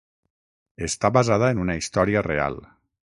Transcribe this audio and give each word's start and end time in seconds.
Està 0.87 1.11
basada 1.17 1.51
en 1.57 1.61
una 1.65 1.75
història 1.81 2.25
real. 2.31 2.59